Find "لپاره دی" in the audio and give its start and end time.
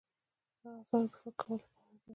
1.71-2.09